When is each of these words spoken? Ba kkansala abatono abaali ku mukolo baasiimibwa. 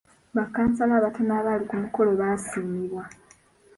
Ba 0.35 0.43
kkansala 0.47 0.93
abatono 0.99 1.31
abaali 1.39 1.65
ku 1.69 1.75
mukolo 1.83 2.11
baasiimibwa. 2.19 3.03